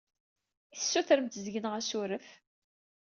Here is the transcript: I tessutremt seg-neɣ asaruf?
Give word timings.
I 0.73 0.75
tessutremt 0.77 1.39
seg-neɣ 1.43 1.73
asaruf? 1.79 2.29